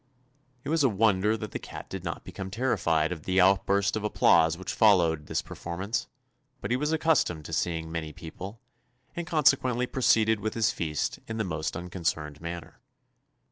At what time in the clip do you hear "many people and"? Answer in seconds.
7.91-9.27